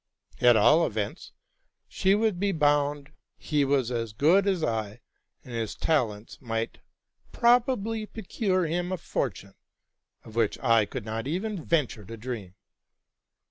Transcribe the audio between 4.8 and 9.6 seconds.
FICTION I; and his talents might probably procure him a fortune,